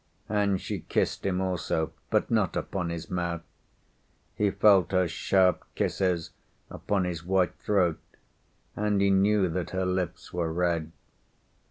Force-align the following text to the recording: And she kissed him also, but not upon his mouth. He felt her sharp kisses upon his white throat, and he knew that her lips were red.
And 0.29 0.59
she 0.59 0.79
kissed 0.79 1.27
him 1.27 1.39
also, 1.39 1.93
but 2.09 2.31
not 2.31 2.55
upon 2.55 2.89
his 2.89 3.11
mouth. 3.11 3.43
He 4.33 4.49
felt 4.49 4.93
her 4.93 5.07
sharp 5.07 5.63
kisses 5.75 6.31
upon 6.71 7.03
his 7.03 7.23
white 7.23 7.53
throat, 7.59 7.99
and 8.75 8.99
he 8.99 9.11
knew 9.11 9.47
that 9.49 9.69
her 9.69 9.85
lips 9.85 10.33
were 10.33 10.51
red. 10.51 10.91